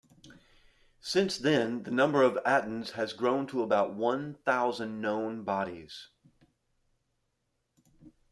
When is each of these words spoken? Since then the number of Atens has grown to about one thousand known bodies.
Since 1.01 1.37
then 1.37 1.83
the 1.83 1.91
number 1.91 2.23
of 2.23 2.39
Atens 2.43 2.93
has 2.93 3.13
grown 3.13 3.45
to 3.45 3.61
about 3.61 3.93
one 3.93 4.33
thousand 4.43 4.99
known 4.99 5.43
bodies. 5.43 6.07